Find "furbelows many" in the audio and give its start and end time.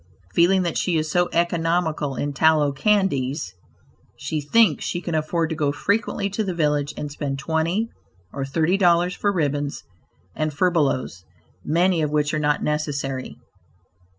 10.51-12.01